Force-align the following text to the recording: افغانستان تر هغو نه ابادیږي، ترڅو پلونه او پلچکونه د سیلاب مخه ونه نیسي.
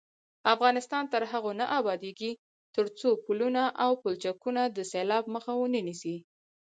افغانستان 0.53 1.03
تر 1.13 1.21
هغو 1.31 1.51
نه 1.59 1.65
ابادیږي، 1.79 2.31
ترڅو 2.75 3.09
پلونه 3.25 3.63
او 3.83 3.91
پلچکونه 4.01 4.61
د 4.75 4.77
سیلاب 4.91 5.25
مخه 5.35 5.53
ونه 5.57 5.79
نیسي. 5.87 6.15